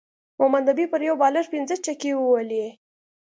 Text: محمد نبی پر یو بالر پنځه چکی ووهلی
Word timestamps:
محمد 0.37 0.63
نبی 0.69 0.85
پر 0.91 1.01
یو 1.07 1.15
بالر 1.21 1.45
پنځه 1.53 1.75
چکی 1.85 2.11
ووهلی 2.15 2.65